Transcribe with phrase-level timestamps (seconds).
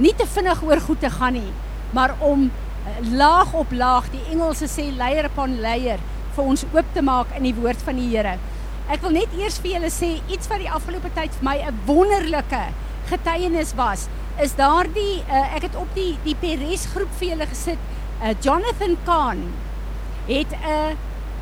[0.00, 1.52] nie te vinnig oor goed te gaan nie,
[1.96, 6.00] maar om uh, laag op laag, die Engelse sê layer upon layer
[6.36, 8.36] vir ons oop te maak in die woord van die Here.
[8.90, 11.80] Ek wil net eers vir julle sê iets wat die afgelope tyd vir my 'n
[11.86, 12.62] wonderlike
[13.10, 14.08] getuienis was.
[14.40, 17.78] Is daardie uh, ek het op die die Peres groep vir julle gesit.
[18.22, 19.52] Uh, Jonathan Kahn
[20.26, 20.96] het 'n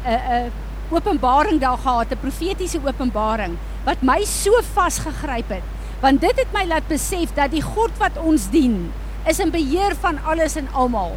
[0.05, 0.53] 'n 'n
[0.91, 5.78] openbaring daar gehad, 'n profetiese openbaring wat my so vasgegryp het.
[6.01, 8.93] Want dit het my laat besef dat die God wat ons dien,
[9.27, 11.17] is in beheer van alles en almal.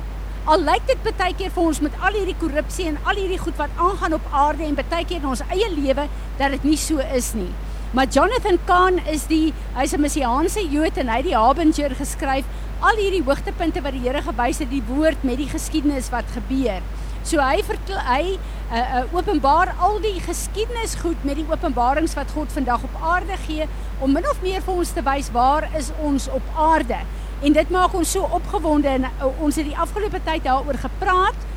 [0.49, 3.59] Al lyk dit baie keer vir ons met al hierdie korrupsie en al hierdie goed
[3.61, 6.07] wat aangaan op aarde en baie keer in ons eie lewe
[6.39, 7.51] dat dit nie so is nie.
[7.93, 12.45] Maar Jonathan Kahn is die hy's 'n messiaanse Jood en hy het die Harbinger geskryf
[12.79, 16.81] al hierdie hoogtepunte wat die Here gewys het die woord met die geskiedenis wat gebeur.
[17.23, 18.39] So hy vertel hy
[18.71, 23.37] uh, uh, openbaar al die geskiedenis goed met die openbarings wat God vandag op aarde
[23.45, 23.67] gee
[24.01, 26.97] om min of meer vir ons te wys waar is ons op aarde.
[27.41, 31.47] En dit maak ons so opgewonde en uh, ons het die afgelope tyd daaroor gepraat.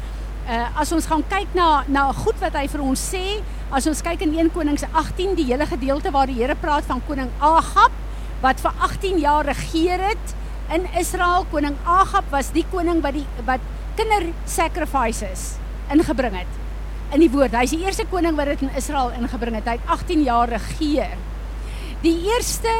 [0.44, 3.40] Uh, as ons gaan kyk na na goed wat hy vir ons sê,
[3.72, 7.00] as ons kyk in 1 Konings 18 die hele gedeelte waar die Here praat van
[7.08, 7.96] koning Agab
[8.44, 10.34] wat vir 18 jaar regeer het
[10.76, 11.46] in Israel.
[11.52, 13.64] Koning Agab was die koning wat die wat
[13.96, 15.54] kinder sacrifices
[15.92, 16.60] ingebring het
[17.14, 17.54] in die woord.
[17.56, 19.68] Hy's die eerste koning wat dit in Israel ingebring het.
[19.68, 21.16] Hy het 18 jaar regeer.
[22.04, 22.72] Die eerste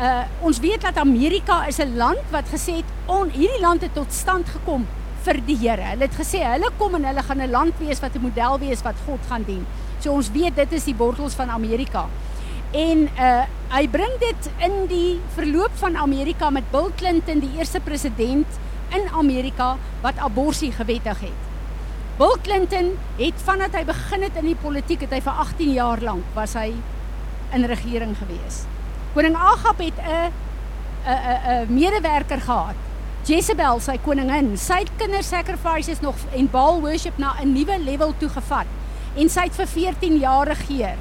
[0.00, 3.94] uh ons weet dat Amerika is 'n land wat gesê het on hierdie land het
[3.94, 4.86] tot stand gekom
[5.24, 5.82] vir die Here.
[5.82, 8.82] Hulle het gesê hulle kom en hulle gaan 'n land wees wat 'n model wees
[8.82, 9.66] wat God gaan dien.
[10.00, 12.06] So ons weet dit is die bortels van Amerika.
[12.72, 17.80] En uh hy bring dit in die verloop van Amerika met Bill Clinton, die eerste
[17.80, 18.46] president
[18.90, 21.40] in Amerika wat abortus gewettig het.
[22.18, 26.00] Bill Clinton het vandat hy begin het in die politiek, het hy vir 18 jaar
[26.00, 26.72] lank was hy
[27.54, 28.64] in regering gewees.
[29.14, 30.32] Koning Agab het 'n
[31.06, 32.74] 'n 'n medewerker gehad.
[33.24, 38.28] Jezebel, sy koningin, sy het kindersacrifices nog en Baal worship na 'n nuwe level toe
[38.28, 38.66] gevat
[39.16, 40.96] en sy het vir 14 jaar regeer.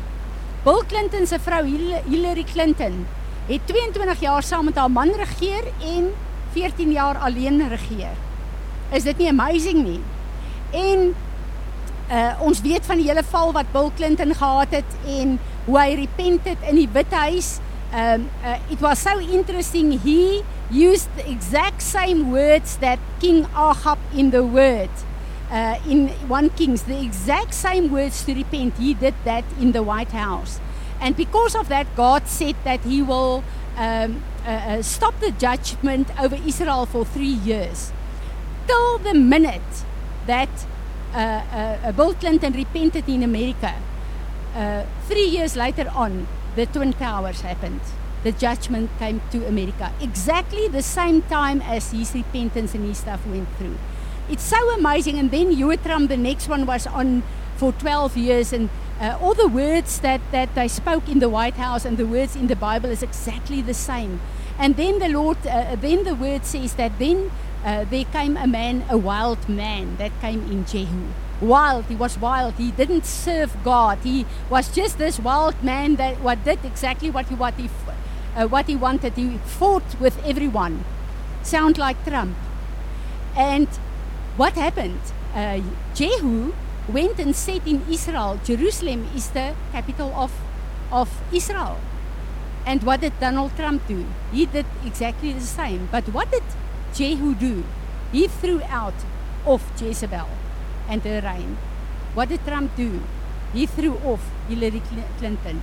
[0.63, 1.65] Bill Clinton se vrou
[2.05, 3.05] Hillary Clinton
[3.47, 6.13] het 22 jaar saam met haar man regeer en
[6.53, 8.15] 14 jaar alleen regeer.
[8.91, 9.99] Is dit nie amazing nie?
[10.71, 11.15] En
[12.13, 15.93] uh ons weet van die hele val wat Bill Clinton gehad het en hoe hy
[16.03, 17.57] repent het in die Withuis.
[17.93, 23.97] Um uh, it was so interesting he used the exact same words that King Ahab
[24.13, 24.89] in the word
[25.51, 29.81] uh in 1 Kings the exact same words to repent he did that in the
[29.81, 30.59] White House.
[31.01, 33.43] And because of that God said that he will
[33.77, 37.91] um uh, stop the judgment over Israel for three years.
[38.67, 39.85] Till the minute
[40.27, 40.49] that
[41.13, 43.73] uh, Bill Clinton repented in America,
[44.55, 47.81] uh, three years later on, the Twin Towers happened.
[48.23, 49.91] The judgment came to America.
[49.99, 53.77] Exactly the same time as his repentance and his stuff went through.
[54.29, 55.19] It's so amazing.
[55.19, 57.23] And then Trump, the next one, was on
[57.57, 58.53] for 12 years.
[58.53, 58.69] And
[59.01, 62.35] uh, all the words that, that they spoke in the White House and the words
[62.35, 64.21] in the Bible is exactly the same.
[64.57, 67.31] And then the Lord, uh, then the word says that then
[67.63, 71.07] uh, there came a man, a wild man that came in Jehu.
[71.41, 72.55] Wild, he was wild.
[72.55, 73.99] He didn't serve God.
[74.03, 77.69] He was just this wild man that what did exactly what he what he
[78.35, 79.13] uh, what he wanted.
[79.13, 80.83] He fought with everyone.
[81.41, 82.35] Sound like Trump.
[83.35, 83.67] And
[84.37, 85.01] what happened?
[85.33, 85.61] Uh,
[85.95, 86.53] Jehu
[86.87, 90.31] went and said in Israel, Jerusalem is the capital of
[90.91, 91.77] of Israel.
[92.65, 94.05] And what did Donald Trump do?
[94.31, 95.89] He did exactly the same.
[95.91, 96.43] But what did
[96.93, 97.63] Jehu do?
[98.11, 98.93] He threw out
[99.45, 100.29] off Jezebel
[100.87, 101.57] and her reign.
[102.13, 103.01] What did Trump do?
[103.53, 104.81] He threw off Hillary
[105.17, 105.61] Clinton.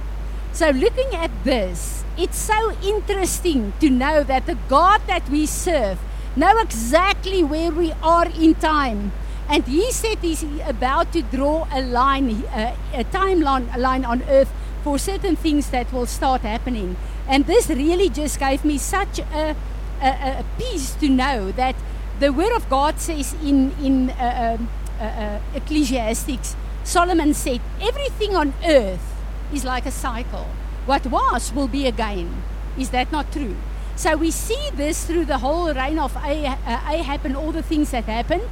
[0.53, 5.99] So, looking at this, it's so interesting to know that the God that we serve
[6.35, 9.13] know exactly where we are in time.
[9.49, 14.53] And he said he's about to draw a line, a, a timeline line on earth
[14.83, 16.97] for certain things that will start happening.
[17.29, 19.57] And this really just gave me such a,
[20.00, 21.77] a, a peace to know that
[22.19, 24.59] the Word of God says in, in uh,
[25.01, 29.15] uh, uh, Ecclesiastics, Solomon said, everything on earth
[29.53, 30.47] is like a cycle.
[30.86, 32.42] What was will be again.
[32.78, 33.57] Is that not true?
[33.97, 38.04] So we see this through the whole reign of Ahab and all the things that
[38.04, 38.42] happened.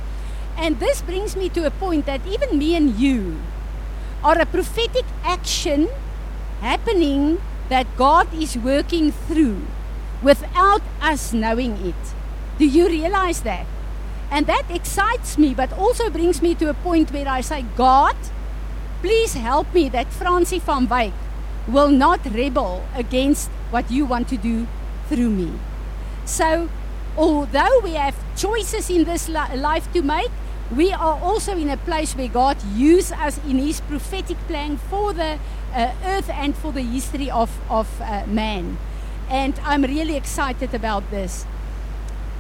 [0.57, 3.41] And this brings me to a point that even me and you
[4.25, 5.89] are a prophetic action
[6.61, 9.63] happening that God is working through
[10.23, 12.15] without us knowing it.
[12.59, 13.67] Do you realize that?
[14.31, 18.17] And that excites me, but also brings me to a point where I say, God,
[19.01, 21.13] please help me that Francie van Wyk
[21.67, 24.67] will not rebel against what you want to do
[25.09, 25.53] through me.
[26.25, 26.69] So,
[27.17, 30.31] although we have choices in this li- life to make,
[30.75, 35.13] we are also in a place where God uses us in His prophetic plan for
[35.15, 35.39] the
[35.75, 38.77] uh, earth and for the history of, of uh, man.
[39.29, 41.45] And I'm really excited about this.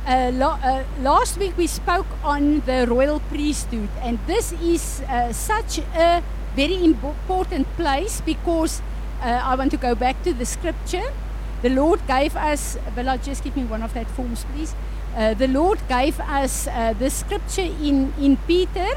[0.06, 5.30] Uh, la- uh, last week we spoke on the royal priesthood, and this is uh,
[5.34, 6.22] such a
[6.56, 8.80] very important place because
[9.20, 11.12] uh, I want to go back to the scripture.
[11.60, 14.74] The Lord gave us, I just give me one of that forms, please?
[15.14, 18.88] Uh, the Lord gave us uh, the scripture in, in Peter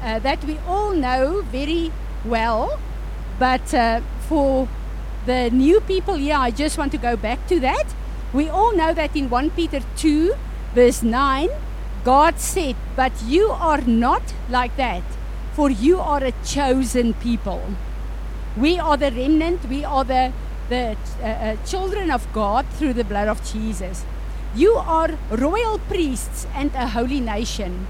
[0.00, 1.92] that we all know very
[2.24, 2.80] well,
[3.38, 3.68] but
[4.28, 4.66] for
[5.26, 7.84] the new people here, I just want to go back to that.
[8.32, 10.34] We all know that in 1 Peter 2,
[10.74, 11.48] verse 9,
[12.04, 15.02] God said, But you are not like that,
[15.52, 17.62] for you are a chosen people.
[18.56, 20.32] We are the remnant, we are the,
[20.68, 24.04] the uh, uh, children of God through the blood of Jesus.
[24.54, 27.86] You are royal priests and a holy nation,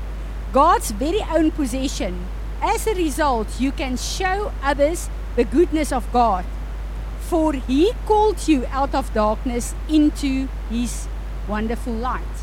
[0.52, 2.26] God's very own possession.
[2.60, 6.44] As a result, you can show others the goodness of God
[7.32, 11.08] for he called you out of darkness into his
[11.48, 12.36] wonderful light.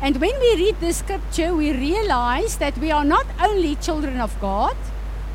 [0.00, 4.40] And when we read this scripture, we realize that we are not only children of
[4.40, 4.78] God,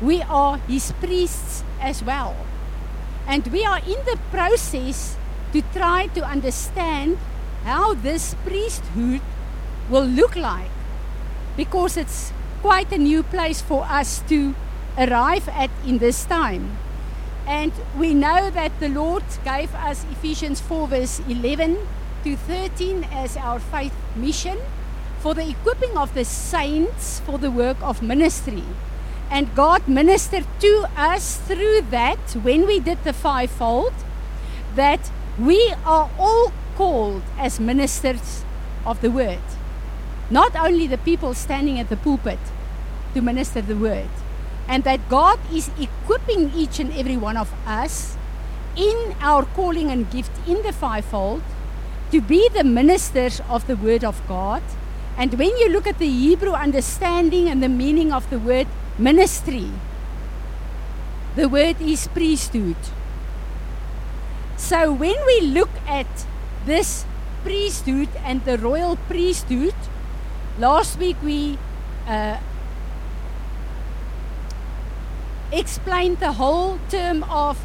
[0.02, 2.34] we are his priests as well.
[3.28, 5.16] And we are in the process
[5.52, 7.18] to try to understand
[7.62, 9.20] how this priesthood
[9.88, 10.74] will look like
[11.56, 14.56] because it's quite a new place for us to
[14.98, 16.76] arrive at in this time.
[17.46, 21.78] And we know that the Lord gave us Ephesians 4, verse 11
[22.24, 24.58] to 13 as our faith mission
[25.20, 28.64] for the equipping of the saints for the work of ministry.
[29.30, 33.92] And God ministered to us through that when we did the fivefold,
[34.74, 38.44] that we are all called as ministers
[38.84, 39.38] of the word.
[40.30, 42.38] Not only the people standing at the pulpit
[43.14, 44.08] to minister the word,
[44.70, 48.16] and that God is equipping each and every one of us
[48.76, 51.42] in our calling and gift in the fivefold
[52.12, 54.62] to be the ministers of the Word of God.
[55.18, 59.68] And when you look at the Hebrew understanding and the meaning of the word ministry,
[61.34, 62.76] the word is priesthood.
[64.56, 66.06] So when we look at
[66.64, 67.04] this
[67.42, 69.74] priesthood and the royal priesthood,
[70.58, 71.58] last week we
[72.06, 72.38] uh,
[75.52, 77.58] explained the whole term of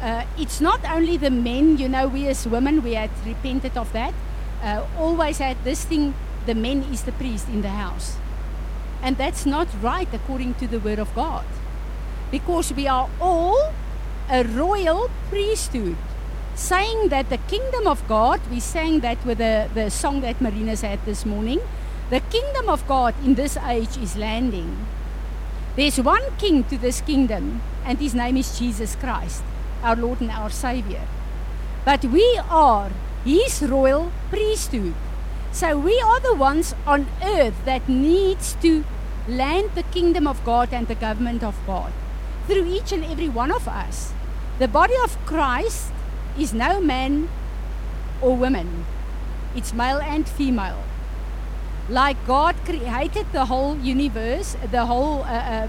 [0.00, 3.92] uh, it's not only the men, you know, we as women, we had repented of
[3.92, 4.14] that.
[4.62, 6.14] Uh, always had this thing
[6.46, 8.16] the men is the priest in the house.
[9.02, 11.44] And that's not right according to the word of God.
[12.30, 13.72] Because we are all
[14.30, 15.96] a royal priesthood.
[16.54, 20.76] Saying that the kingdom of God, we sang that with the, the song that Marina
[20.76, 21.60] said this morning.
[22.10, 24.86] The kingdom of God in this age is landing.
[25.78, 29.44] There's one king to this kingdom, and his name is Jesus Christ,
[29.80, 31.06] our Lord and our Savior.
[31.84, 32.90] But we are
[33.24, 34.94] his royal priesthood.
[35.52, 38.84] So we are the ones on earth that needs to
[39.28, 41.92] land the kingdom of God and the government of God
[42.48, 44.12] through each and every one of us.
[44.58, 45.92] The body of Christ
[46.36, 47.28] is no man
[48.20, 48.84] or woman.
[49.54, 50.82] It's male and female
[51.88, 55.68] like God created the whole universe, the whole uh,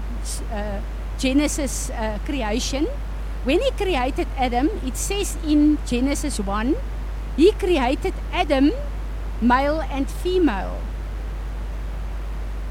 [0.52, 0.80] uh,
[1.18, 2.86] Genesis uh, creation,
[3.44, 6.76] when He created Adam, it says in Genesis 1,
[7.36, 8.72] He created Adam
[9.40, 10.78] male and female.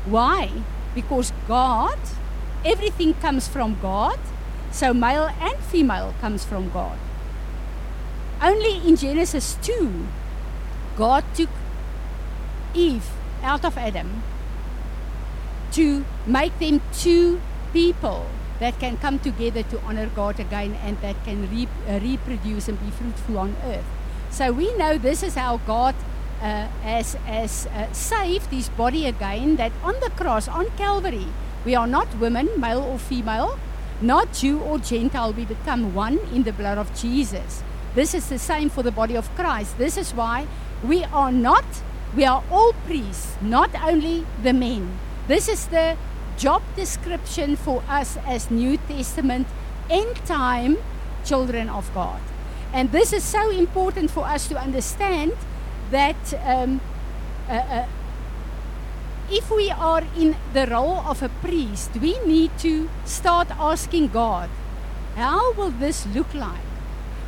[0.06, 0.51] Why?
[0.94, 1.98] Because God,
[2.63, 4.20] everything comes from God,
[4.72, 7.00] so male and female comes from God.
[8.41, 10.06] Only in Genesis 2,
[10.96, 11.50] God took
[12.75, 13.10] Eve
[13.43, 14.24] out of Adam
[15.72, 17.39] to make them two
[17.74, 18.25] people
[18.60, 22.79] that can come together to honor God again and that can re- uh, reproduce and
[22.79, 23.86] be fruitful on earth.
[24.29, 25.96] So we know this is how God
[26.41, 31.27] uh, has, has uh, saved his body again, that on the cross, on Calvary,
[31.65, 33.60] we are not women, male or female,
[34.01, 37.63] not Jew or Gentile, we become one in the blood of Jesus.
[37.96, 39.77] This is the same for the body of Christ.
[39.77, 40.48] This is why
[40.84, 41.65] we are not
[42.16, 45.00] we are all priests, not only the men.
[45.28, 45.98] This is the
[46.38, 49.48] job description for us as New Testament
[49.89, 50.78] end time
[51.25, 52.22] children of God.
[52.74, 55.34] And this is so important for us to understand
[55.92, 56.82] that um,
[57.50, 57.86] uh, uh,
[59.32, 64.50] if we are in the role of a priest, we need to start asking God,
[65.16, 66.66] how will this look like?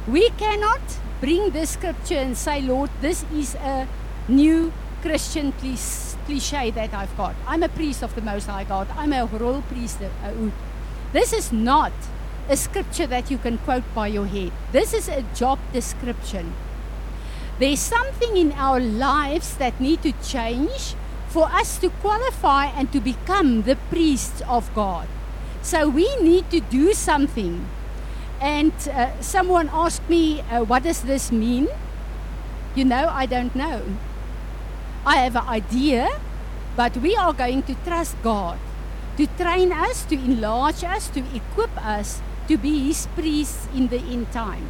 [0.07, 0.81] We cannot
[1.19, 3.87] bring this scripture and say, Lord, this is a
[4.27, 7.35] new Christian cliche that I've got.
[7.47, 8.87] I'm a priest of the Most High God.
[8.95, 9.99] I'm a royal priest.
[11.11, 11.91] This is not
[12.49, 14.51] a scripture that you can quote by your head.
[14.71, 16.53] This is a job description.
[17.59, 20.95] There's something in our lives that need to change
[21.27, 25.07] for us to qualify and to become the priests of God.
[25.61, 27.65] So we need to do something.
[28.41, 31.67] And uh, someone asked me, uh, What does this mean?
[32.75, 33.83] You know, I don't know.
[35.05, 36.09] I have an idea,
[36.75, 38.59] but we are going to trust God
[39.17, 43.97] to train us, to enlarge us, to equip us to be His priests in the
[43.97, 44.67] end time.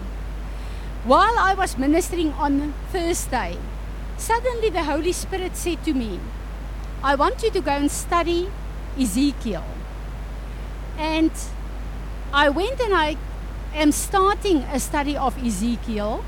[1.03, 3.57] While I was ministering on Thursday,
[4.17, 6.19] suddenly the Holy Spirit said to me,
[7.03, 8.50] I want you to go and study
[9.00, 9.65] Ezekiel.
[10.97, 11.31] And
[12.31, 13.17] I went and I
[13.73, 16.23] am starting a study of Ezekiel.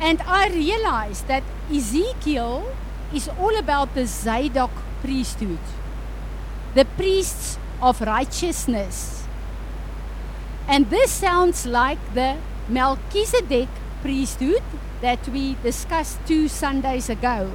[0.00, 2.64] And I realized that Ezekiel
[3.12, 4.70] is all about the Zadok
[5.02, 5.58] priesthood,
[6.74, 9.24] the priests of righteousness.
[10.66, 12.38] And this sounds like the
[12.68, 13.68] Melchizedek
[14.02, 14.62] priesthood
[15.00, 17.50] that we discussed two Sundays ago.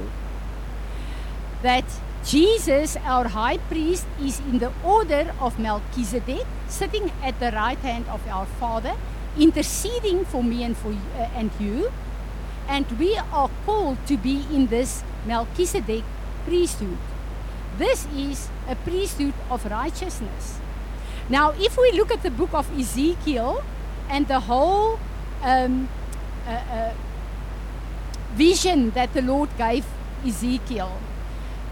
[1.62, 1.84] That
[2.24, 8.06] Jesus, our high priest, is in the order of Melchizedek, sitting at the right hand
[8.08, 8.94] of our Father,
[9.38, 11.90] interceding for me and for uh, and you.
[12.68, 16.04] And we are called to be in this Melchizedek
[16.44, 16.98] priesthood.
[17.78, 20.58] This is a priesthood of righteousness.
[21.28, 23.62] Now, if we look at the book of Ezekiel
[24.08, 24.98] and the whole
[25.42, 25.88] um,
[26.46, 26.94] uh, uh,
[28.34, 29.84] vision that the Lord gave
[30.24, 30.92] Ezekiel,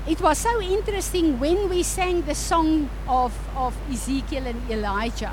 [0.06, 5.32] it was so interesting when we sang the song of, of Ezekiel and Elijah.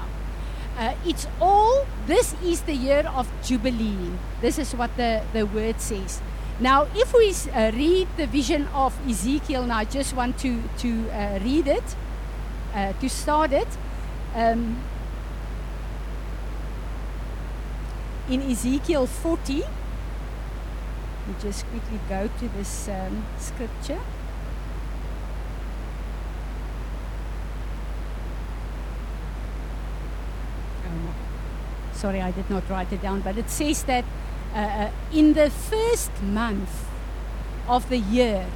[0.82, 4.10] Uh, it's all, this is the year of Jubilee.
[4.42, 6.20] This is what the, the word says.
[6.60, 11.08] Now, if we uh, read the vision of Ezekiel, and I just want to, to
[11.12, 11.84] uh, read it,
[12.74, 13.68] uh, to start it.
[14.34, 14.78] Um,
[18.28, 19.54] in Ezekiel 40,
[21.28, 24.00] we just quickly go to this um, scripture.
[32.02, 34.04] Sorry, I did not write it down, but it says that
[34.54, 36.86] uh, uh, in the first month
[37.68, 38.48] of the year,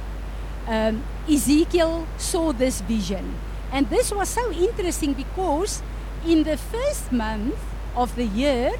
[0.66, 3.36] um, Ezekiel saw this vision.
[3.72, 5.80] And this was so interesting because
[6.26, 7.58] in the first month
[7.94, 8.72] of the year,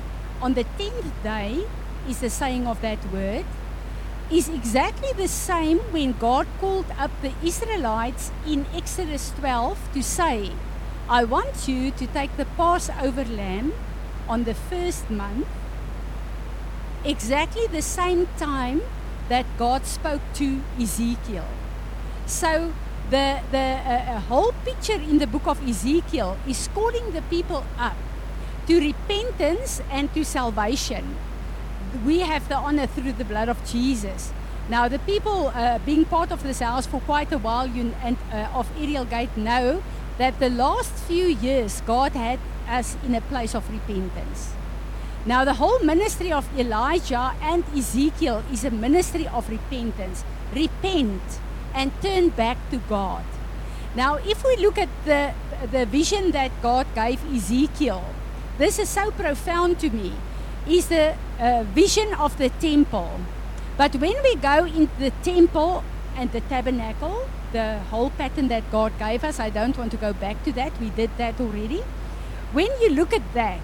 [0.43, 1.65] on the 10th day,
[2.09, 3.45] is the saying of that word,
[4.31, 10.51] is exactly the same when God called up the Israelites in Exodus 12 to say,
[11.09, 13.73] I want you to take the Passover lamb
[14.29, 15.47] on the first month,
[17.05, 18.83] exactly the same time
[19.29, 21.47] that God spoke to Ezekiel.
[22.27, 22.73] So
[23.11, 27.97] the, the uh, whole picture in the book of Ezekiel is calling the people up
[28.67, 31.17] to repentance and to salvation.
[32.05, 34.33] We have the honor through the blood of Jesus.
[34.69, 38.17] Now, the people uh, being part of this house for quite a while you, and
[38.33, 39.83] uh, of Ariel Gate know
[40.19, 44.55] that the last few years God had us in a place of repentance.
[45.27, 50.25] Now, the whole ministry of Elijah and Ezekiel is a ministry of repentance.
[50.55, 51.23] Repent
[51.75, 53.25] and turn back to God.
[53.97, 55.33] Now, if we look at the,
[55.73, 58.05] the vision that God gave Ezekiel,
[58.59, 60.13] this is so profound to me,
[60.69, 63.21] is the uh, vision of the temple.
[63.77, 65.83] But when we go into the temple
[66.17, 70.13] and the tabernacle, the whole pattern that God gave us, I don't want to go
[70.13, 71.83] back to that, we did that already.
[72.53, 73.61] When you look at that,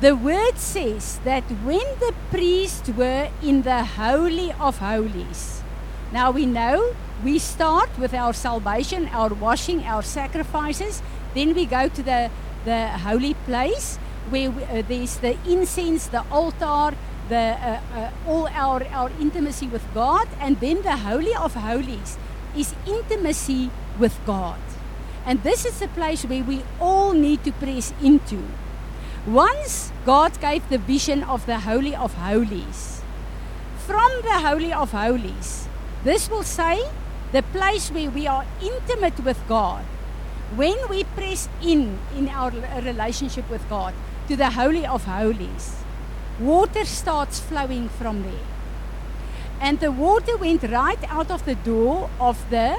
[0.00, 5.62] the word says that when the priests were in the Holy of Holies,
[6.12, 11.02] now we know we start with our salvation, our washing, our sacrifices,
[11.34, 12.30] then we go to the,
[12.64, 13.96] the holy place
[14.30, 16.96] where we, uh, there's the incense, the altar,
[17.28, 22.16] the, uh, uh, all our, our intimacy with God, and then the Holy of Holies
[22.56, 24.58] is intimacy with God.
[25.26, 28.42] And this is the place where we all need to press into.
[29.26, 33.02] Once God gave the vision of the Holy of Holies,
[33.86, 35.68] from the Holy of Holies,
[36.04, 36.88] this will say
[37.32, 39.84] the place where we are intimate with God.
[40.56, 42.50] When we press in in our
[42.82, 43.94] relationship with God
[44.28, 45.76] to the Holy of Holies,
[46.40, 48.46] water starts flowing from there.
[49.60, 52.78] And the water went right out of the door of the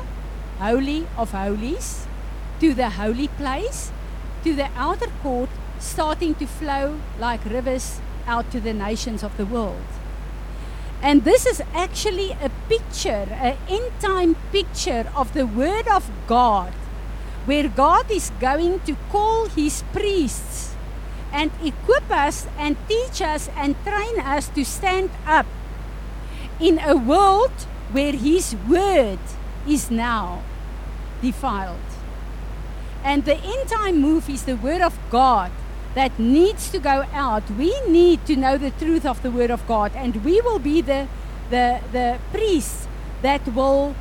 [0.57, 2.07] Holy of Holies
[2.61, 3.91] to the holy place,
[4.43, 5.49] to the outer court,
[5.79, 9.81] starting to flow like rivers out to the nations of the world.
[11.01, 16.71] And this is actually a picture, an end time picture of the Word of God,
[17.45, 20.75] where God is going to call His priests
[21.33, 25.47] and equip us and teach us and train us to stand up
[26.59, 29.19] in a world where His Word
[29.67, 30.43] is now
[31.23, 31.90] defiled.
[33.03, 35.51] And the end time move is the Word of God
[35.95, 37.49] that needs to go out.
[37.51, 40.81] We need to know the truth of the Word of God, and we will be
[40.81, 41.07] the,
[41.49, 42.87] the, the priests
[43.21, 43.95] that will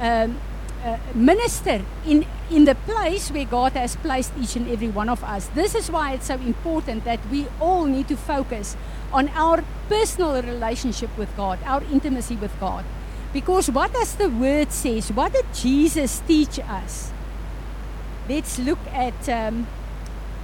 [0.00, 0.40] um,
[0.84, 5.24] uh, minister in, in the place where God has placed each and every one of
[5.24, 5.46] us.
[5.48, 8.76] This is why it's so important that we all need to focus
[9.12, 12.84] on our personal relationship with God, our intimacy with God.
[13.32, 15.10] Because what does the word says?
[15.10, 17.13] What did Jesus teach us?
[18.28, 19.66] Let's look at um,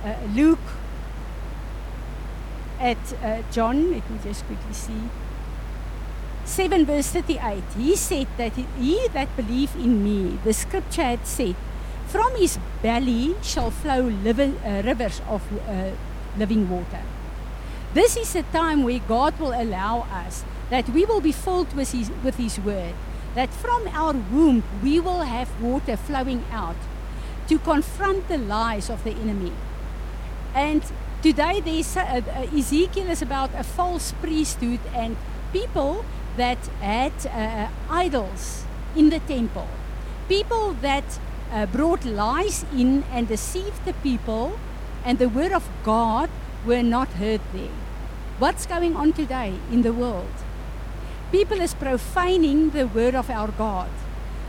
[0.05, 0.59] uh, Luke,
[2.79, 3.93] at uh, John.
[3.93, 5.03] Let me just quickly see.
[6.45, 7.63] 7 verse 38.
[7.77, 11.57] He said that he that believe in me, the scripture had said,
[12.09, 15.91] from his belly shall flow liv- uh, rivers of uh,
[16.37, 17.03] living water.
[17.95, 21.93] This is a time where God will allow us that we will be filled with
[21.93, 22.95] his, with his word,
[23.35, 26.77] that from our womb we will have water flowing out
[27.51, 29.53] to confront the lies of the enemy.
[30.55, 30.85] And
[31.21, 35.17] today there's uh, uh, Ezekiel is about a false priesthood and
[35.53, 36.05] people
[36.37, 38.65] that had uh, idols
[38.95, 39.67] in the temple.
[40.29, 41.19] People that
[41.51, 44.57] uh, brought lies in and deceived the people,
[45.05, 46.31] and the word of God
[46.65, 47.77] were not heard there.
[48.39, 50.37] What's going on today in the world?
[51.33, 53.91] People is profaning the word of our God.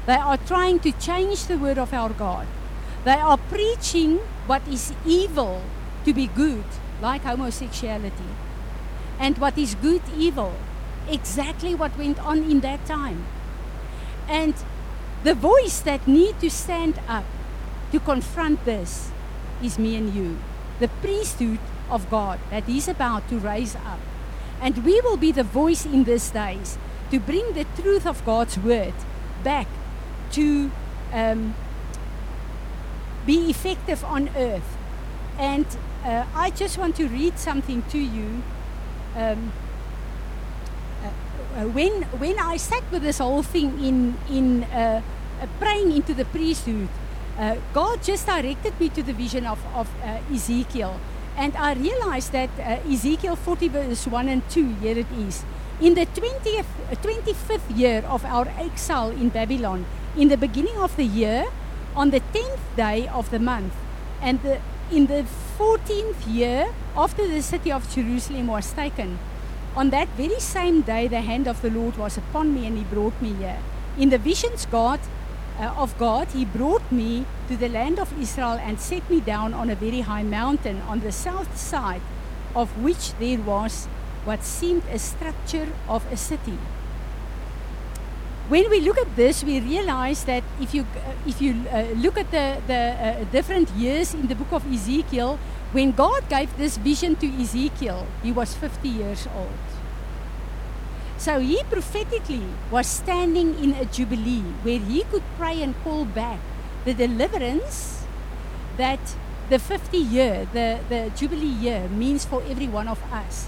[0.06, 2.46] They are trying to change the word of our God.
[3.04, 5.64] They are preaching what is evil
[6.06, 6.66] to be good,
[7.02, 8.32] like homosexuality.
[9.20, 10.54] And what is good, evil.
[11.10, 13.26] Exactly what went on in that time.
[14.28, 14.54] And
[15.24, 17.26] the voice that need to stand up
[17.92, 19.12] to confront this
[19.64, 20.38] is me and you.
[20.80, 21.60] The priesthood
[21.90, 24.00] of God that is about to raise up.
[24.62, 26.78] And we will be the voice in these days
[27.10, 28.94] to bring the truth of God's word
[29.44, 29.68] back
[30.32, 30.72] to
[31.12, 31.56] um,
[33.26, 34.78] be effective on earth.
[35.38, 35.66] And
[36.04, 38.42] uh, I just want to read something to you.
[39.16, 39.52] Um,
[41.56, 45.02] uh, when when I sat with this whole thing in in uh,
[45.42, 46.88] uh praying into the priesthood,
[47.38, 51.00] uh, God just directed me to the vision of of uh, Ezekiel,
[51.38, 52.50] and I realized that
[52.88, 55.44] Ezekiel 40 verse 1 and 2 here it is.
[55.82, 56.70] In the 20th,
[57.02, 61.48] 25th year of our exile in Babylon, in the beginning of the year,
[61.96, 63.74] on the 10th day of the month,
[64.22, 64.60] and the,
[64.92, 65.26] in the
[65.58, 69.20] 14th year after the city of Jerusalem was taken,
[69.76, 72.84] on that very same day, the hand of the Lord was upon me and He
[72.84, 73.60] brought me here.
[73.98, 75.00] In the visions God,
[75.60, 79.54] uh, of God, He brought me to the land of Israel and set me down
[79.54, 82.02] on a very high mountain on the south side,
[82.54, 83.88] of which there was
[84.26, 86.58] what seemed a structure of a city.
[88.52, 92.18] When we look at this, we realize that if you, uh, if you uh, look
[92.18, 95.40] at the, the uh, different years in the book of Ezekiel,
[95.72, 99.56] when God gave this vision to Ezekiel, he was 50 years old.
[101.18, 106.40] So he prophetically was standing in a jubilee where he could pray and call back
[106.84, 108.04] the deliverance
[108.76, 109.00] that
[109.50, 113.48] the 50 year, the, the jubilee year, means for every one of us.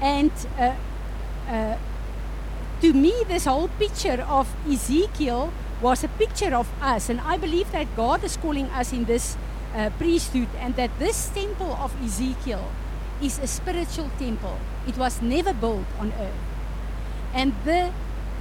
[0.00, 0.76] And uh,
[1.46, 1.76] uh,
[2.80, 7.08] to me, this whole picture of Ezekiel was a picture of us.
[7.08, 9.36] And I believe that God is calling us in this
[9.74, 12.70] uh, priesthood and that this temple of Ezekiel
[13.22, 14.58] is a spiritual temple.
[14.86, 16.40] It was never built on earth.
[17.34, 17.92] And the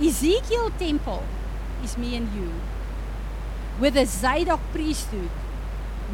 [0.01, 1.23] Ezekiel temple
[1.83, 2.51] is me and you.
[3.79, 5.29] With the Zadok priesthood,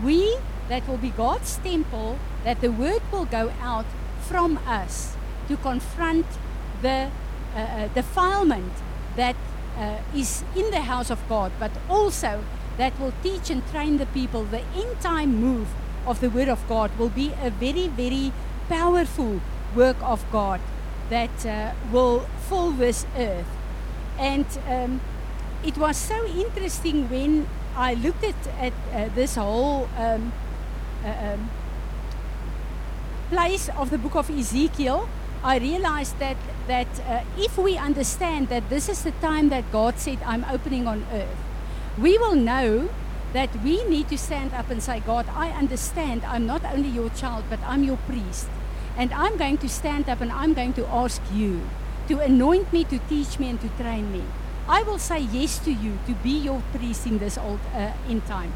[0.04, 0.38] we
[0.70, 3.86] that will be God's temple, that the word will go out
[4.22, 5.16] from us
[5.48, 6.26] to confront
[6.82, 7.12] the
[7.56, 8.74] uh, uh defilement
[9.16, 9.36] that
[9.78, 12.44] uh, is in the house of God, but also
[12.78, 14.44] that will teach and train the people.
[14.44, 15.68] The end time move
[16.06, 18.32] of the Word of God will be a very, very
[18.70, 19.42] powerful
[19.76, 20.60] work of God
[21.10, 23.48] that uh, will fill this earth.
[24.18, 25.02] And um,
[25.64, 30.32] it was so interesting when I looked at, at uh, this whole um,
[31.04, 31.50] uh, um,
[33.30, 35.10] place of the book of Ezekiel.
[35.44, 40.00] I realized that that uh, if we understand that this is the time that God
[40.00, 41.38] said, "I'm opening on earth,"
[41.98, 42.90] we will know
[43.36, 47.10] that we need to stand up and say, God, I understand I'm not only your
[47.10, 48.48] child, but I'm your priest.
[48.98, 51.68] And I'm going to stand up and I'm going to ask you
[52.08, 54.24] to anoint me, to teach me, and to train me.
[54.70, 58.26] I will say yes to you to be your priest in this old uh, end
[58.26, 58.54] time.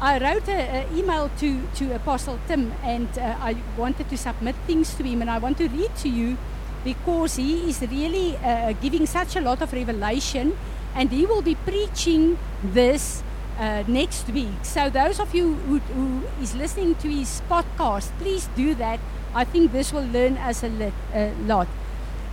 [0.00, 4.94] I wrote an email to, to Apostle Tim and uh, I wanted to submit things
[4.94, 6.38] to him and I want to read to you
[6.84, 10.56] because he is really uh, giving such a lot of revelation
[10.94, 13.22] and he will be preaching this
[13.58, 14.62] uh, next week.
[14.62, 19.00] So those of you who, who is listening to his podcast, please do that.
[19.34, 21.68] I think this will learn us a uh, lot.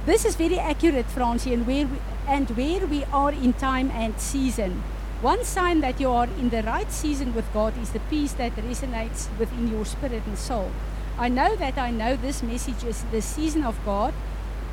[0.05, 4.19] This is very accurate, Francie, and where we, and where we are in time and
[4.19, 4.83] season.
[5.21, 8.55] One sign that you are in the right season with God is the peace that
[8.55, 10.71] resonates within your spirit and soul.
[11.19, 14.13] I know that I know this message is the season of God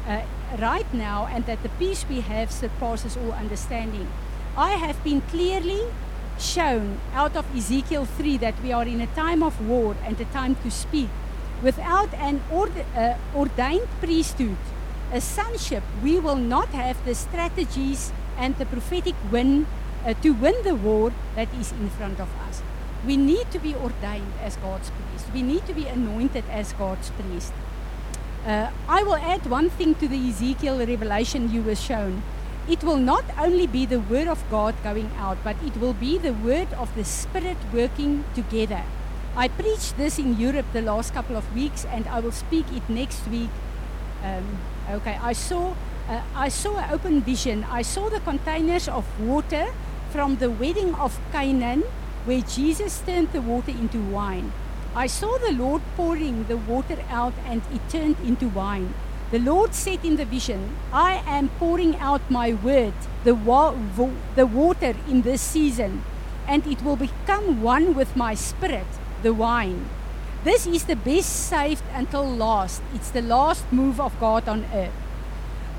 [0.08, 0.22] uh,
[0.58, 4.08] right now, and that the peace we have surpasses all understanding.
[4.56, 5.82] I have been clearly
[6.38, 10.24] shown out of Ezekiel 3 that we are in a time of war and a
[10.26, 11.08] time to speak.
[11.62, 14.56] Without an ord- uh, ordained priesthood,
[15.12, 19.66] a sonship, we will not have the strategies and the prophetic win
[20.06, 22.62] uh, to win the war that is in front of us.
[23.06, 25.26] We need to be ordained as God's priest.
[25.34, 27.52] We need to be anointed as God's priest.
[28.46, 32.22] Uh, I will add one thing to the Ezekiel revelation you were shown.
[32.68, 36.18] It will not only be the word of God going out, but it will be
[36.18, 38.82] the word of the Spirit working together.
[39.36, 42.88] I preached this in Europe the last couple of weeks, and I will speak it
[42.88, 43.50] next week.
[44.22, 44.58] Um,
[44.90, 45.74] okay, I saw
[46.08, 47.64] uh, I saw an open vision.
[47.70, 49.66] I saw the containers of water
[50.10, 51.84] from the wedding of Canaan,
[52.24, 54.52] where Jesus turned the water into wine.
[54.94, 58.94] I saw the Lord pouring the water out, and it turned into wine.
[59.30, 64.16] The Lord said in the vision, I am pouring out my word, the, wa- vo-
[64.34, 66.02] the water in this season,
[66.46, 68.86] and it will become one with my spirit,
[69.22, 69.88] the wine.
[70.44, 72.80] This is the best saved until last.
[72.94, 74.92] It's the last move of God on earth.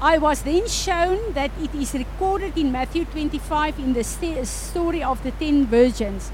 [0.02, 5.02] I was then shown that it is recorded in Matthew 25 in the st- story
[5.02, 6.32] of the ten virgins.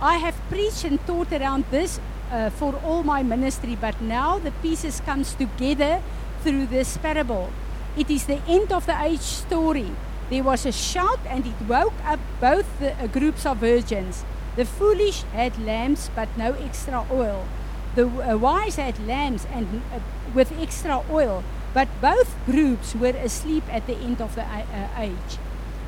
[0.00, 2.00] I have preached and taught around this
[2.34, 6.02] uh, for all my ministry, but now the pieces comes together
[6.42, 7.50] through this parable.
[7.96, 9.92] It is the end of the age story.
[10.30, 14.24] There was a shout, and it woke up both the uh, groups of virgins.
[14.56, 17.46] The foolish had lamps, but no extra oil.
[17.94, 20.00] The uh, wise had lamps and uh,
[20.34, 25.38] with extra oil, but both groups were asleep at the end of the uh, age.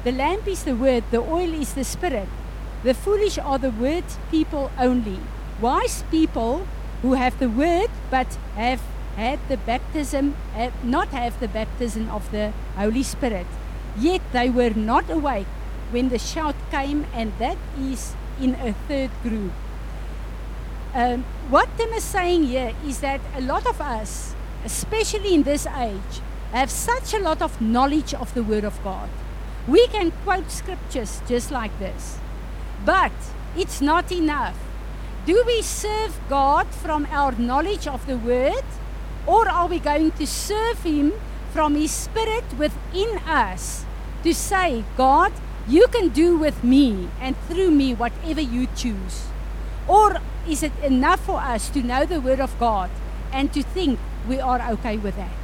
[0.04, 2.28] The lamp is the word, the oil is the spirit.
[2.85, 5.18] The foolish are the word people only.
[5.60, 6.66] Wise people
[7.02, 8.82] who have the word but have
[9.16, 13.46] had the baptism, have not have the baptism of the Holy Spirit.
[13.98, 15.46] Yet they were not awake
[15.90, 19.52] when the shout came, and that is in a third group.
[20.94, 25.66] Um, what Tim is saying here is that a lot of us, especially in this
[25.66, 26.20] age,
[26.52, 29.08] have such a lot of knowledge of the Word of God.
[29.66, 32.18] We can quote scriptures just like this,
[32.84, 33.12] but
[33.56, 34.56] it's not enough.
[35.26, 38.62] Do we serve God from our knowledge of the Word,
[39.26, 41.14] or are we going to serve Him
[41.50, 43.84] from His Spirit within us
[44.22, 45.32] to say, God,
[45.66, 49.26] you can do with me and through me whatever you choose?
[49.88, 52.88] Or is it enough for us to know the Word of God
[53.32, 55.42] and to think we are okay with that?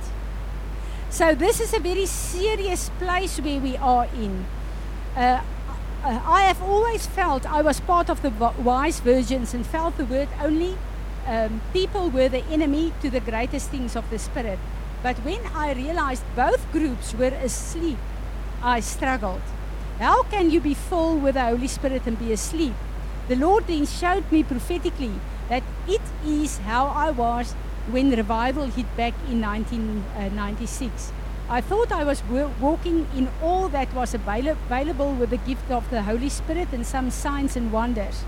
[1.10, 4.46] So, this is a very serious place where we are in.
[5.16, 5.42] Uh,
[6.04, 10.28] I have always felt I was part of the wise virgins and felt the word
[10.40, 10.76] only
[11.26, 14.58] um, people were the enemy to the greatest things of the Spirit.
[15.02, 17.98] But when I realized both groups were asleep,
[18.62, 19.42] I struggled.
[20.00, 22.74] How can you be full with the Holy Spirit and be asleep?
[23.28, 25.12] The Lord then showed me prophetically
[25.48, 27.52] that it is how I was
[27.90, 31.12] when revival hit back in 1996.
[31.52, 32.22] I thought I was
[32.58, 36.86] walking in all that was avail- available with the gift of the Holy Spirit and
[36.86, 38.24] some signs and wonders.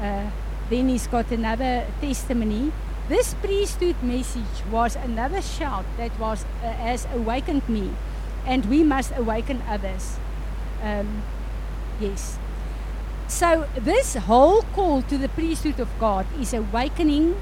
[0.00, 0.30] Uh,
[0.70, 2.72] then he's got another testimony.
[3.10, 7.90] This priesthood message was another shout that was uh, has awakened me,
[8.46, 10.16] and we must awaken others.
[10.82, 11.22] Um,
[12.00, 12.38] yes.
[13.28, 17.36] So this whole call to the priesthood of God is awakening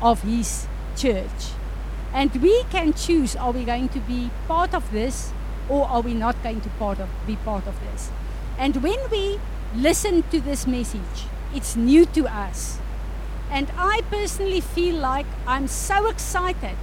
[0.00, 1.55] of His church,
[2.16, 5.32] and we can choose: are we going to be part of this,
[5.68, 8.10] or are we not going to part of, be part of this?
[8.58, 9.38] And when we
[9.74, 12.78] listen to this message, it's new to us.
[13.50, 16.78] And I personally feel like I'm so excited,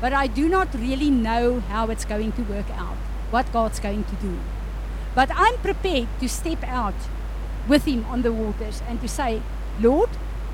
[0.00, 2.96] but I do not really know how it's going to work out,
[3.30, 4.38] what God's going to do.
[5.14, 6.94] But I'm prepared to step out
[7.66, 9.42] with Him on the waters and to say,
[9.80, 10.10] Lord,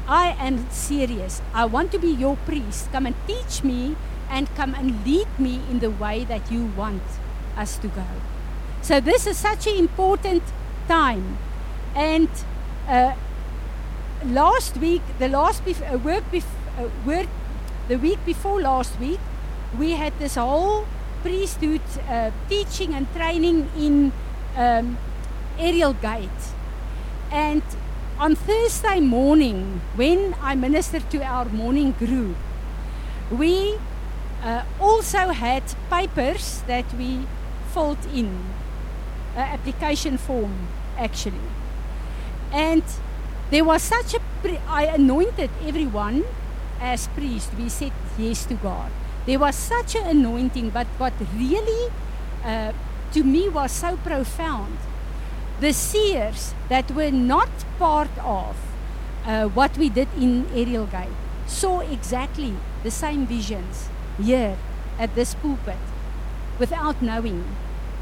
[0.09, 1.41] I am serious.
[1.53, 2.91] I want to be your priest.
[2.91, 3.97] Come and teach me
[4.31, 7.03] and come and lead me in the way that you want
[7.57, 8.07] us to go.
[8.83, 10.43] So this is such an important
[10.89, 11.39] time.
[11.95, 12.29] And
[12.89, 13.15] uh,
[14.27, 16.45] last week, the last bef- uh, work, bef-
[16.79, 17.29] uh, work,
[17.89, 19.21] the week before last week,
[19.79, 20.87] we had this whole
[21.23, 24.13] priesthood uh, teaching and training in
[24.57, 24.99] um,
[25.59, 26.31] Ariel Gate.
[27.31, 27.63] And
[28.19, 32.37] on Thursday morning, when I ministered to our morning group,
[33.31, 33.79] we
[34.45, 37.27] uh, also had papers that we
[37.73, 38.45] filled in,
[39.35, 41.49] uh, application form actually.
[42.53, 42.85] And
[43.51, 46.25] there was such a, pre- I anointed everyone
[46.81, 47.51] as priest.
[47.59, 48.93] We said yes to God.
[49.27, 51.91] There was such an anointing, but what really
[52.45, 52.73] uh,
[53.13, 54.77] to me was so profound
[55.61, 58.57] the seers that were not part of
[59.25, 61.09] uh, what we did in Ariel Gate
[61.47, 63.89] saw exactly the same visions
[64.20, 64.57] here
[64.98, 65.79] at this pulpit
[66.59, 67.44] without knowing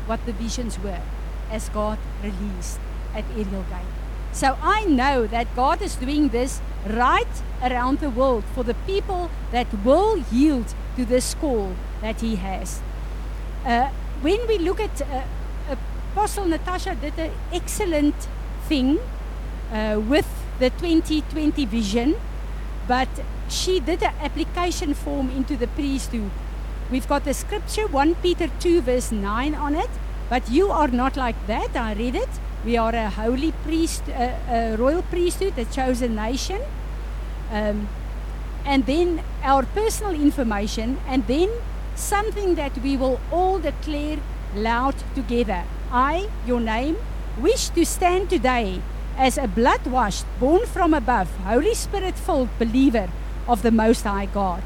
[0.07, 1.03] what the visions were
[1.51, 2.81] as God released
[3.15, 3.93] at Ariel Gate.
[4.33, 9.31] So I know that God is doing this right around the world for the people
[9.51, 12.81] that will yield to this call that He has.
[13.65, 13.91] Uh,
[14.23, 15.23] when we look at uh,
[16.13, 18.15] Apostle Natasha did an excellent
[18.69, 18.99] thing
[19.73, 22.17] uh, with the 2020 vision,
[22.89, 23.09] but
[23.49, 26.31] she did an application form into the priesthood.
[26.91, 29.91] We've got the scripture 1 Peter 2 verse 9 on it,
[30.29, 31.77] but you are not like that.
[31.77, 32.29] I read it.
[32.65, 36.61] We are a holy priest, a royal priesthood, a chosen nation.
[37.51, 37.89] Um,
[38.65, 41.51] and then our personal information, and then
[41.97, 44.19] something that we will all declare
[44.55, 45.65] loud together.
[45.91, 46.97] I, your name,
[47.39, 48.81] wish to stand today
[49.17, 53.09] as a blood washed, born from above, Holy Spirit filled believer
[53.47, 54.63] of the Most High God.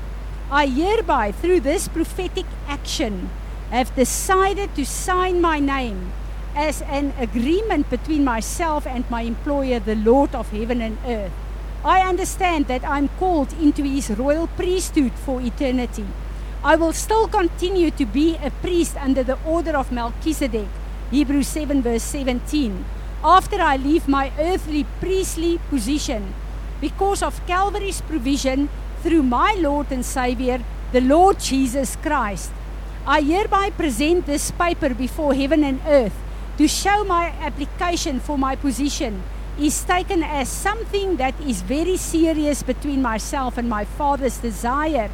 [0.50, 3.30] I hereby, through this prophetic action,
[3.70, 6.12] have decided to sign my name
[6.54, 11.32] as an agreement between myself and my employer, the Lord of heaven and earth.
[11.84, 16.06] I understand that I'm called into his royal priesthood for eternity.
[16.64, 20.68] I will still continue to be a priest under the order of Melchizedek
[21.10, 22.84] Hebrews 7, verse 17.
[23.24, 26.34] After I leave my earthly priestly position,
[26.80, 28.68] because of Calvary's provision
[29.02, 32.52] through my Lord and Savior, the Lord Jesus Christ,
[33.06, 36.14] I hereby present this paper before heaven and earth
[36.58, 39.22] to show my application for my position
[39.58, 45.10] is taken as something that is very serious between myself and my Father's desire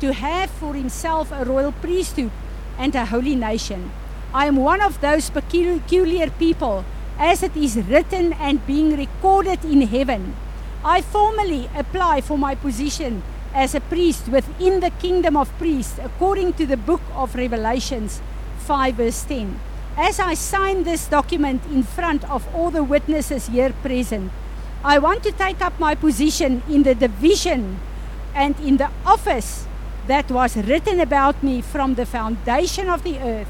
[0.00, 2.30] to have for himself a royal priesthood
[2.76, 3.92] and a holy nation.
[4.32, 6.84] I am one of those peculiar people,
[7.18, 10.36] as it is written and being recorded in heaven.
[10.84, 13.22] I formally apply for my position
[13.54, 18.20] as a priest within the kingdom of priests, according to the book of Revelations
[18.58, 19.60] 5, verse 10.
[19.96, 24.32] As I sign this document in front of all the witnesses here present,
[24.82, 27.78] I want to take up my position in the division
[28.34, 29.66] and in the office
[30.08, 33.48] that was written about me from the foundation of the earth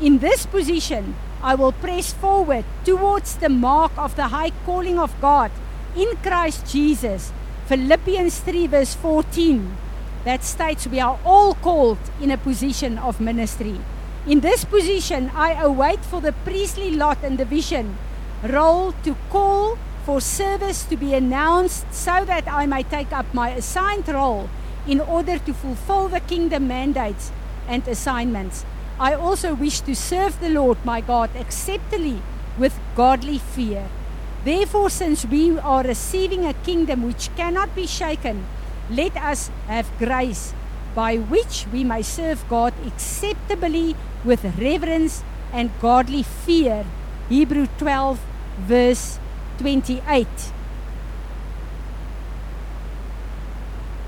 [0.00, 5.18] in this position, I will press forward towards the mark of the high calling of
[5.20, 5.50] God
[5.96, 7.32] in Christ Jesus.
[7.66, 9.76] Philippians 3, verse 14,
[10.24, 13.80] that states we are all called in a position of ministry.
[14.26, 17.96] In this position, I await for the priestly lot and division
[18.42, 23.50] role to call for service to be announced so that I may take up my
[23.50, 24.48] assigned role
[24.86, 27.32] in order to fulfill the kingdom mandates
[27.66, 28.64] and assignments.
[28.98, 32.22] I also wish to serve the Lord my God acceptably
[32.58, 33.88] with godly fear.
[34.44, 38.46] Therefore, since we are receiving a kingdom which cannot be shaken,
[38.88, 40.54] let us have grace
[40.94, 46.86] by which we may serve God acceptably with reverence and godly fear.
[47.28, 48.18] Hebrew 12,
[48.60, 49.18] verse
[49.58, 50.26] 28.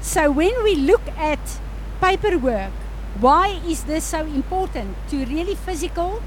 [0.01, 1.61] So, when we look at
[2.01, 2.73] paperwork,
[3.21, 4.97] why is this so important?
[5.11, 6.23] To really physical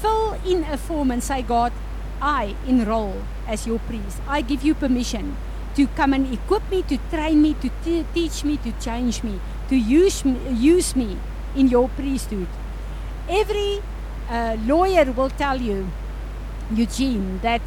[0.00, 1.72] fill in a form and say, God,
[2.20, 4.18] I enroll as your priest.
[4.26, 5.36] I give you permission
[5.76, 9.40] to come and equip me, to train me, to t- teach me, to change me,
[9.68, 11.16] to use me, use me
[11.54, 12.48] in your priesthood.
[13.28, 13.80] Every
[14.28, 15.88] uh, lawyer will tell you,
[16.74, 17.62] Eugene, that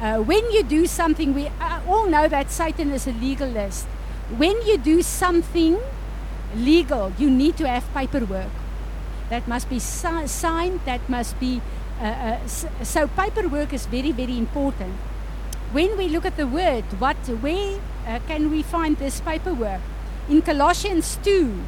[0.00, 3.86] uh, when you do something, we uh, all know that Satan is a legalist.
[4.36, 5.78] When you do something
[6.54, 8.50] legal, you need to have paperwork.
[9.30, 11.60] That must be si- signed, that must be.
[12.00, 14.94] Uh, uh, so, paperwork is very, very important.
[15.72, 19.80] When we look at the word, what, where uh, can we find this paperwork?
[20.28, 21.62] In Colossians 2,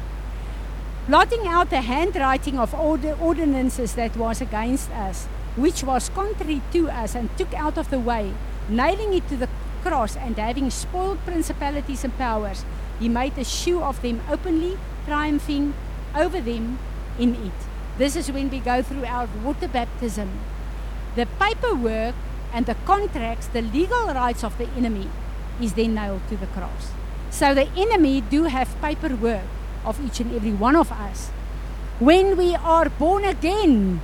[1.07, 6.61] blotting out the handwriting of all the ordinances that was against us, which was contrary
[6.71, 8.33] to us, and took out of the way,
[8.69, 9.49] nailing it to the
[9.81, 12.65] cross, and having spoiled principalities and powers,
[12.99, 15.73] he made a shoe of them openly, triumphing
[16.15, 16.79] over them
[17.17, 17.59] in it.
[17.97, 20.29] This is when we go through our water baptism.
[21.15, 22.15] The paperwork
[22.53, 25.09] and the contracts, the legal rights of the enemy,
[25.61, 26.91] is then nailed to the cross.
[27.29, 29.43] So the enemy do have paperwork
[29.85, 31.29] of each and every one of us.
[31.99, 34.01] When we are born again,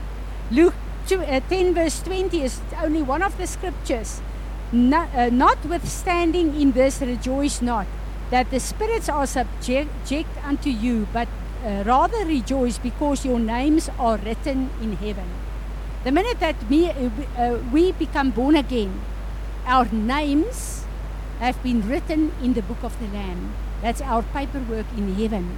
[0.52, 0.76] Luke
[1.08, 4.22] 2, uh, 10 verse 20 is only one of the scriptures.
[4.72, 7.88] No, uh, notwithstanding in this, rejoice not
[8.32, 11.30] that the spirits are subject unto you, but
[11.66, 15.30] uh, rather rejoice because your names are written in heaven.
[16.04, 19.00] The minute that we, uh, uh, we become born again,
[19.66, 20.86] our names
[21.40, 23.54] have been written in the book of the Lamb.
[23.82, 25.58] That's our paperwork in heaven.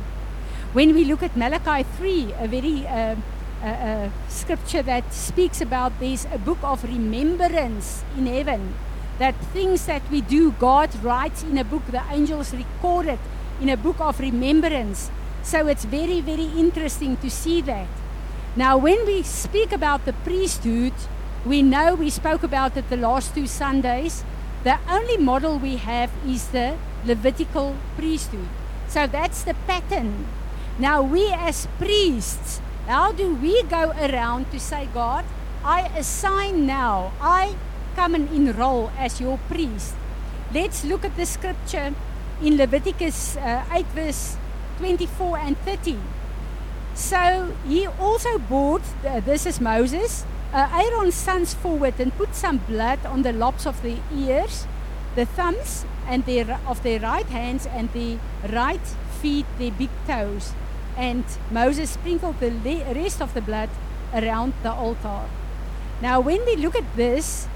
[0.74, 3.16] When we look at Malachi 3, a very uh,
[3.62, 8.76] uh, uh, scripture that speaks about this, a book of remembrance in heaven,
[9.20, 13.20] that things that we do, God writes in a book, the angels record it
[13.62, 15.12] in a book of remembrance.
[15.44, 17.88] So it's very, very interesting to see that.
[18.56, 20.94] Now, when we speak about the priesthood,
[21.46, 24.24] we know we spoke about it the last two Sundays.
[24.64, 28.50] The only model we have is the Levitical priesthood.
[28.88, 30.28] So that's the pattern.
[30.80, 35.26] Now, we as priests, how do we go around to say, God,
[35.64, 37.56] I assign now, I
[37.96, 39.96] come and enroll as your priest?
[40.54, 41.94] Let's look at the scripture
[42.42, 44.38] in Leviticus uh, 8, verse
[44.78, 45.98] 24 and 30.
[46.96, 52.58] So he also brought, uh, this is Moses, uh, Aaron's sons forward and put some
[52.58, 54.66] blood on the lobes of the ears,
[55.16, 58.18] the thumbs, and their, of their right hands, and the
[58.52, 58.86] right
[59.22, 60.54] feet, their big toes.
[60.98, 62.50] And Moses sprinkled the
[62.96, 63.70] rest of the blood
[64.14, 65.22] around the altar.
[66.02, 67.48] Now, when we look at this,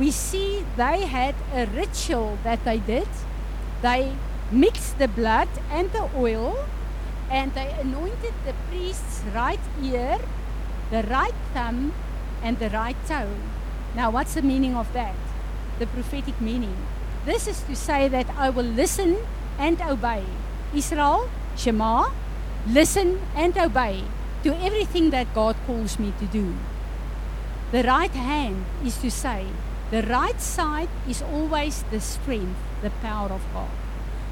[0.00, 3.08] we see they had a ritual that they did.
[3.82, 4.12] They
[4.50, 6.64] mixed the blood and the oil,
[7.30, 10.18] and they anointed the priest's right ear,
[10.90, 11.92] the right thumb,
[12.42, 13.28] and the right toe.
[13.94, 15.14] Now, what's the meaning of that?
[15.78, 16.76] The prophetic meaning.
[17.26, 19.18] This is to say that I will listen
[19.58, 20.24] and obey.
[20.74, 22.08] Israel, Shema,
[22.66, 24.04] listen and obey
[24.44, 26.54] to everything that God calls me to do.
[27.72, 29.46] The right hand is to say,
[29.90, 33.70] the right side is always the strength, the power of God.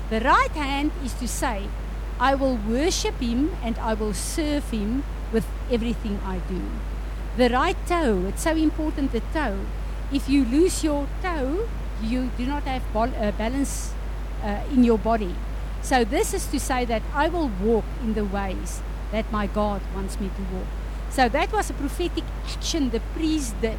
[0.08, 1.66] The right hand is to say,
[2.20, 6.62] I will worship Him and I will serve Him with everything I do.
[7.36, 9.58] The right toe, it's so important the toe.
[10.12, 11.68] If you lose your toe,
[12.02, 13.92] you do not have uh, balance
[14.42, 15.34] uh, in your body.
[15.82, 18.80] So, this is to say that I will walk in the ways
[19.12, 20.66] that my God wants me to walk.
[21.10, 23.78] So, that was a prophetic action the priest did.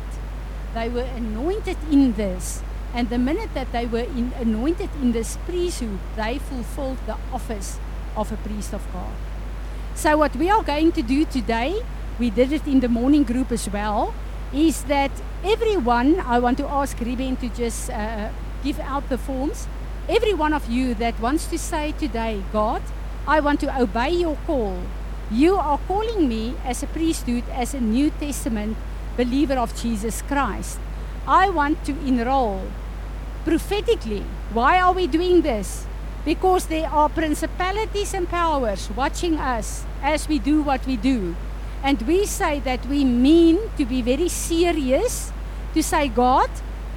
[0.73, 2.63] They were anointed in this.
[2.93, 7.79] And the minute that they were in, anointed in this priesthood, they fulfilled the office
[8.15, 9.13] of a priest of God.
[9.95, 11.83] So, what we are going to do today
[12.19, 14.13] we did it in the morning group as well,
[14.53, 15.11] is that
[15.43, 18.29] everyone, I want to ask Ruben to just uh,
[18.61, 19.67] give out the forms.
[20.09, 22.81] Every one of you that wants to say today, God,
[23.25, 24.77] I want to obey your call.
[25.31, 28.75] You are calling me as a priesthood, as a New Testament
[29.19, 30.79] believer of Jesus Christ.
[31.27, 32.63] I want to enroll
[33.43, 34.23] prophetically.
[34.53, 35.85] Why are we doing this?
[36.23, 41.35] Because there are principalities and powers watching us as we do what we do.
[41.83, 45.33] And we say that we mean to be very serious,
[45.73, 46.49] to say, God,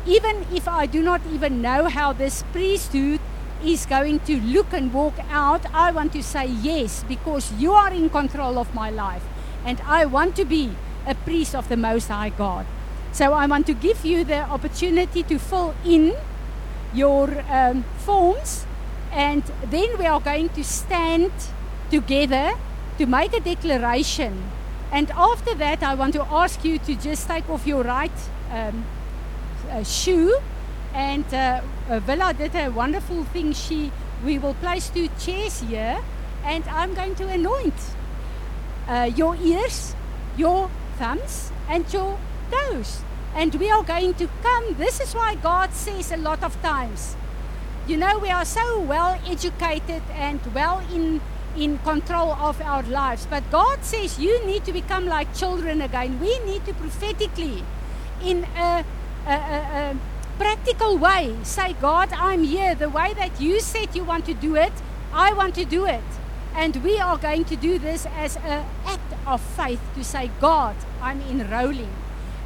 [0.06, 3.20] even if I do not even know how this priesthood
[3.64, 7.92] is going to look and walk out, I want to say yes, because you are
[7.92, 9.24] in control of my life.
[9.64, 10.70] And I want to be
[11.06, 12.66] a priest of the Most High God.
[13.12, 16.14] So I want to give you the opportunity to fill in
[16.94, 18.66] your um, forms,
[19.12, 21.32] and then we are going to stand
[21.90, 22.52] together
[22.98, 24.50] to make a declaration
[24.92, 28.12] and after that, I want to ask you to just take off your right
[28.50, 28.84] um,
[29.70, 30.36] uh, shoe.
[30.92, 33.54] And uh, uh, Villa did a wonderful thing.
[33.54, 33.90] She,
[34.22, 35.98] we will place two chairs here,
[36.44, 37.72] and I'm going to anoint
[38.86, 39.94] uh, your ears,
[40.36, 40.70] your
[41.02, 42.18] and your
[42.50, 43.02] toes.
[43.34, 44.74] And we are going to come.
[44.74, 47.16] This is why God says a lot of times,
[47.88, 51.20] you know, we are so well educated and well in
[51.56, 53.26] in control of our lives.
[53.28, 56.20] But God says you need to become like children again.
[56.20, 57.62] We need to prophetically,
[58.24, 58.84] in a,
[59.26, 59.96] a, a, a
[60.38, 62.74] practical way, say, God, I'm here.
[62.74, 64.72] The way that you said you want to do it,
[65.12, 66.04] I want to do it.
[66.54, 70.76] And we are going to do this as an act of faith to say, God,
[71.00, 71.92] I'm enrolling.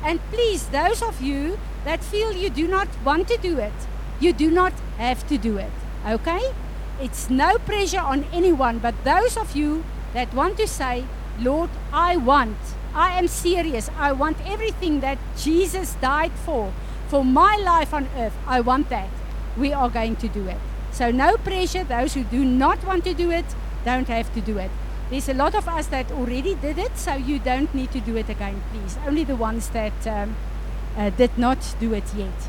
[0.03, 3.73] And please, those of you that feel you do not want to do it,
[4.21, 5.73] you do not have to do it.
[6.07, 6.53] Okay?
[7.01, 9.85] It's no pressure on anyone, but those of you
[10.15, 11.05] that want to say,
[11.39, 12.57] Lord, I want,
[12.95, 16.73] I am serious, I want everything that Jesus died for,
[17.09, 19.11] for my life on earth, I want that.
[19.57, 20.59] We are going to do it.
[20.93, 21.85] So, no pressure.
[21.85, 23.45] Those who do not want to do it
[23.87, 24.71] don't have to do it.
[25.11, 28.17] There's a lot of us that already did it, so you don't need to do
[28.17, 28.99] it again, please.
[29.07, 30.35] Only the ones that um,
[30.97, 32.49] uh, did not do it yet.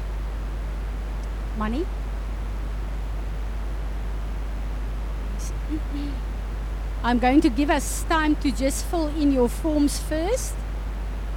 [1.58, 1.86] Money?
[7.04, 10.56] I'm going to give us time to just fill in your forms first.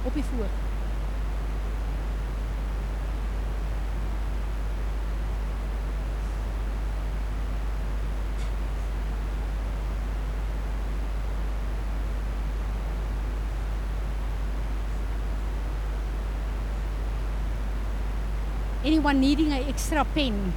[0.03, 0.60] Die voor.
[19.01, 20.53] Anyone needing an extra pen?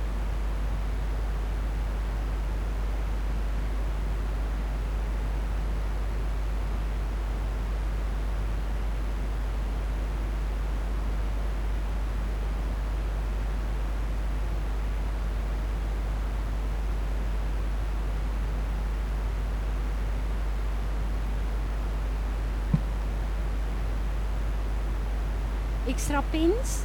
[25.89, 26.85] Extra pens?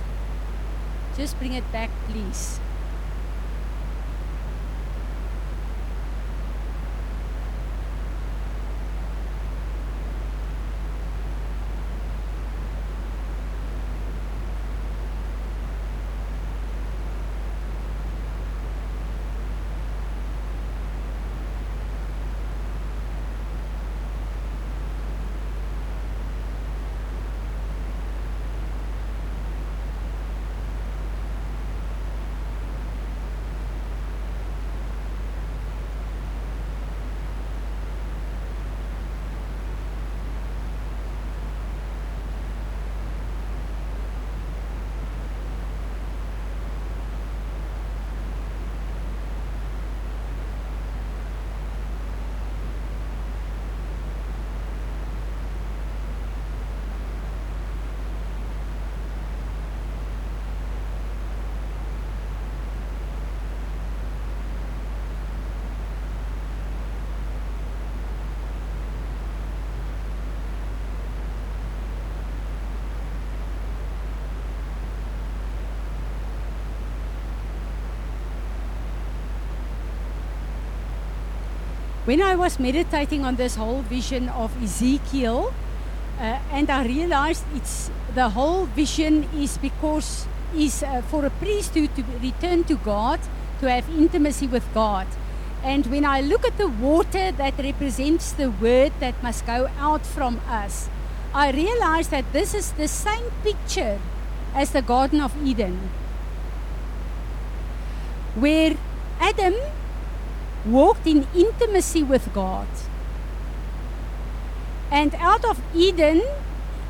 [1.20, 2.61] Just bring it back, please.
[82.10, 85.53] When I was meditating on this whole vision of Ezekiel,
[86.18, 91.95] uh, and I realized it's the whole vision is because is uh, for a priesthood
[91.95, 93.20] to return to God,
[93.60, 95.05] to have intimacy with God.
[95.64, 100.03] And when I look at the water that represents the word that must go out
[100.03, 100.89] from us,
[101.32, 103.99] I realize that this is the same picture
[104.55, 105.78] as the Garden of Eden,
[108.34, 108.76] where
[109.20, 109.53] Adam
[110.66, 112.68] walked in intimacy with God.
[114.91, 116.24] And out of Eden,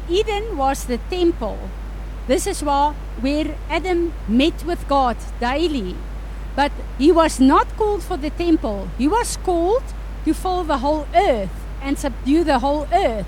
[0.09, 1.59] Eden was the temple.
[2.27, 5.95] This is where, where Adam met with God daily.
[6.55, 9.83] But he was not called for the temple, he was called
[10.25, 11.49] to fill the whole earth
[11.81, 13.27] and subdue the whole earth.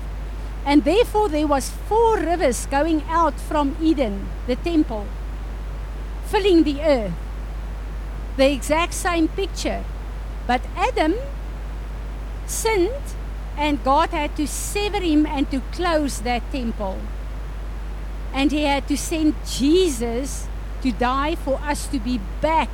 [0.64, 5.06] And therefore, there was four rivers going out from Eden, the temple,
[6.26, 7.12] filling the earth.
[8.36, 9.84] The exact same picture.
[10.46, 11.14] But Adam
[12.46, 13.14] sinned,
[13.56, 16.98] and God had to sever him and to close that temple.
[18.32, 20.48] And he had to send Jesus
[20.82, 22.70] to die for us to be back.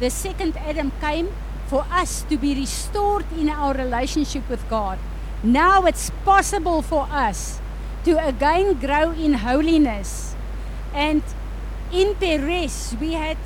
[0.00, 1.32] The second Adam came
[1.66, 4.98] for us to be restored in our relationship with God.
[5.42, 7.60] Now it's possible for us
[8.04, 10.36] to again grow in holiness.
[10.94, 11.22] And
[11.92, 13.38] in Perez, we had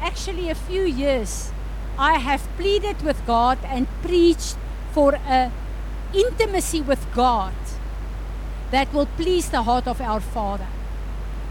[0.00, 1.52] actually a few years
[1.98, 4.56] I have pleaded with God and preached
[4.92, 5.50] for a
[6.14, 7.54] intimacy with God
[8.70, 10.66] that will please the heart of our Father.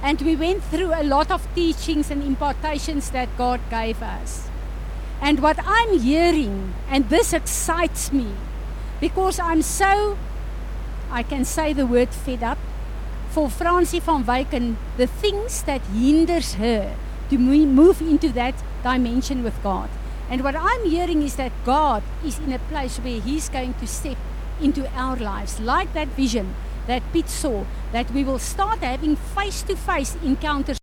[0.03, 4.49] And we went through a lot of teachings and impartations that God gave us.
[5.21, 8.33] And what I'm hearing, and this excites me,
[8.99, 10.17] because I'm so,
[11.11, 12.57] I can say the word fed up,
[13.29, 16.95] for Francie van Wyken, the things that hinders her
[17.29, 19.89] to move into that dimension with God.
[20.32, 23.86] And what I'm hearing is that God is in a place where He's going to
[23.86, 24.17] step
[24.61, 26.55] into our lives, like that vision
[26.88, 30.80] that Pete saw, that we will start having face to face encounters